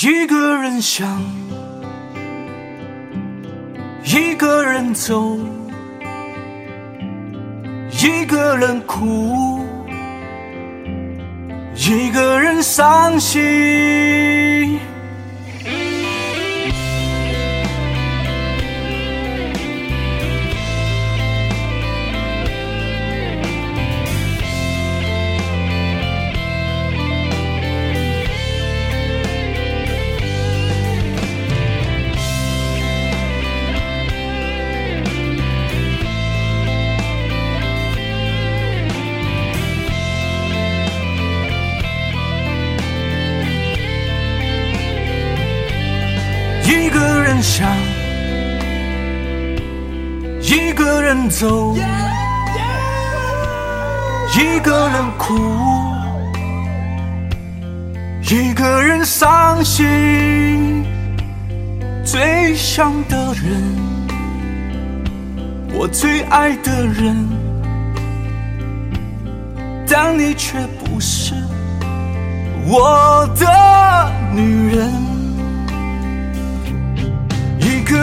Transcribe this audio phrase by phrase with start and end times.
[0.00, 1.20] 一个人想，
[4.04, 5.36] 一个人走，
[8.00, 9.64] 一个人哭，
[11.74, 14.78] 一个人伤心。
[47.42, 47.68] 想，
[50.40, 51.76] 一个人走，
[54.34, 55.38] 一个人哭，
[58.30, 60.84] 一个人伤心。
[62.04, 63.62] 最想的人，
[65.74, 67.28] 我最爱的人，
[69.86, 71.34] 但你却不是
[72.66, 75.07] 我的女人。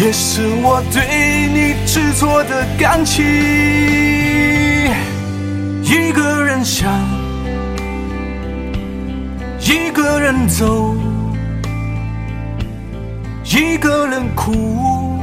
[0.00, 3.24] 也是我对你执着的感情。
[5.82, 6.88] 一个人想，
[9.58, 10.94] 一个人走，
[13.42, 15.18] 一个人哭，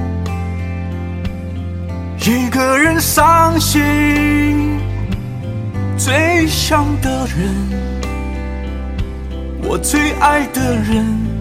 [2.19, 4.77] 一个人伤心。
[5.97, 7.55] 最想的人，
[9.63, 11.34] 我最爱的人。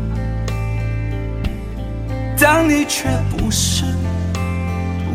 [2.39, 3.85] 但你却不是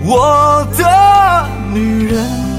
[0.04, 2.59] 我的女人。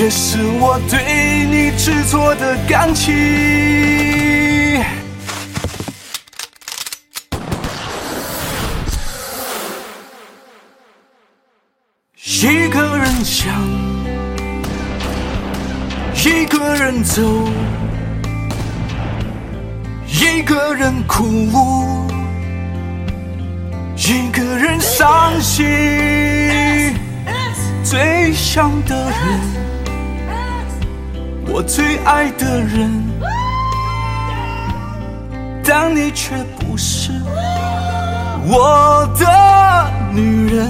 [0.00, 3.14] 也是我对你执着的感情。
[12.14, 13.52] 一个人想，
[16.24, 17.20] 一个人走，
[20.06, 21.26] 一个人哭，
[23.96, 25.66] 一个人伤心。
[27.84, 29.69] 最想的人。
[31.60, 32.90] 我最爱的人，
[35.62, 37.12] 但你却不是
[38.46, 40.66] 我的女人。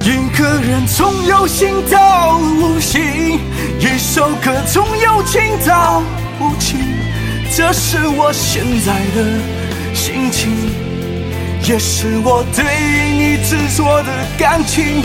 [0.00, 3.38] 一个人从有心到无心，
[3.78, 6.02] 一首歌从有情到
[6.40, 6.80] 无情，
[7.54, 10.50] 这是我现在的心情，
[11.68, 12.64] 也是我对
[13.18, 15.04] 你执着的感情。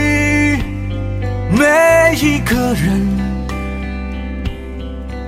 [1.61, 1.67] 每
[2.15, 2.99] 一个人，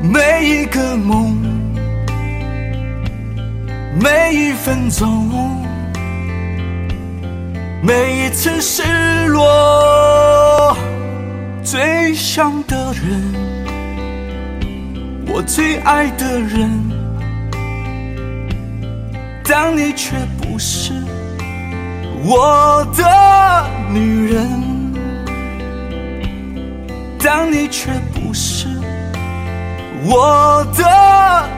[0.02, 1.38] 每一个梦，
[4.02, 5.30] 每一分钟，
[7.84, 8.82] 每一次失
[9.28, 10.76] 落，
[11.64, 13.32] 最想的人，
[15.28, 16.68] 我最爱的人，
[19.44, 20.94] 但你却不是
[22.26, 24.23] 我的女人，
[27.36, 28.68] 但你却不是
[30.06, 31.50] 我的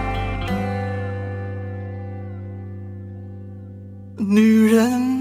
[4.17, 5.14] 女人。